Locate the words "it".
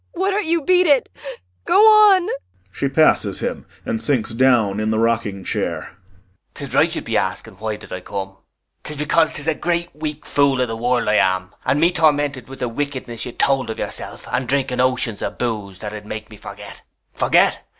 0.87-1.09